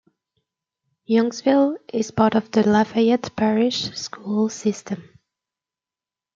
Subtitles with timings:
[1.07, 5.19] Youngsville is part of the Lafayette Parish School System.